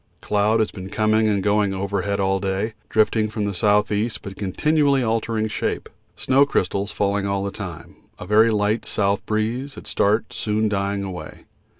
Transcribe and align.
Cloud 0.19 0.61
has 0.61 0.71
been 0.71 0.89
coming 0.89 1.27
and 1.27 1.43
going 1.43 1.75
overhead 1.75 2.19
all 2.19 2.39
day, 2.39 2.73
drifting 2.89 3.29
from 3.29 3.45
the 3.45 3.51
S.E., 3.51 4.11
but 4.23 4.35
continually 4.35 5.03
altering 5.03 5.47
shape. 5.47 5.89
Snow 6.15 6.43
crystals 6.43 6.91
falling 6.91 7.27
all 7.27 7.43
the 7.43 7.51
time; 7.51 7.95
a 8.17 8.25
very 8.25 8.49
light 8.49 8.83
S. 8.87 9.19
breeze 9.19 9.77
at 9.77 9.85
start 9.85 10.33
soon 10.33 10.67
dying 10.67 11.03
away. 11.03 11.45